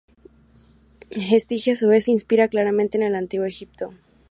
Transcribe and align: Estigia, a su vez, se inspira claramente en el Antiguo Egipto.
Estigia, 1.11 1.73
a 1.73 1.75
su 1.75 1.87
vez, 1.87 2.05
se 2.05 2.11
inspira 2.11 2.47
claramente 2.47 2.97
en 2.97 3.03
el 3.03 3.13
Antiguo 3.13 3.45
Egipto. 3.45 3.93